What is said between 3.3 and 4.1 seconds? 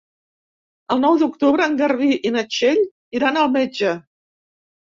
al metge.